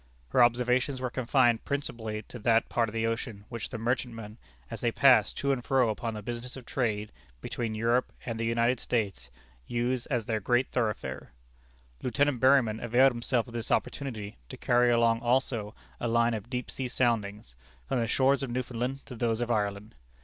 [0.29, 4.39] Her observations were confined principally to that part of the ocean which the merchantmen,
[4.71, 8.43] as they pass to and fro upon the business of trade between Europe and the
[8.45, 9.29] United States,
[9.67, 11.33] use as their great thoroughfare.
[12.01, 16.71] Lieutenant Berryman availed himself of this opportunity to carry along also a line of deep
[16.71, 17.53] sea soundings,
[17.87, 19.93] from the shores of Newfoundland to those of Ireland.